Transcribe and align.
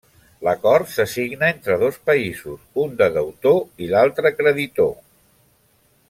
L'acord 0.45 0.87
se 0.93 1.03
signa 1.11 1.49
entre 1.55 1.77
dos 1.83 1.99
països, 2.11 2.63
un 2.87 2.97
de 3.01 3.09
deutor 3.19 3.61
i 3.87 3.91
l'altre 3.95 4.33
creditor. 4.39 4.93